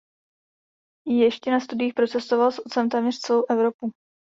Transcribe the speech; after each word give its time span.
Ještě 1.07 1.51
na 1.51 1.59
studiích 1.59 1.93
procestoval 1.93 2.51
s 2.51 2.65
otcem 2.65 2.89
téměř 2.89 3.19
celou 3.19 3.45
Evropu. 3.49 3.91